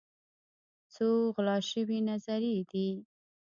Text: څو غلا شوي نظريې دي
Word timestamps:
څو 0.93 1.07
غلا 1.35 1.57
شوي 1.71 1.99
نظريې 2.09 2.59
دي 2.71 2.89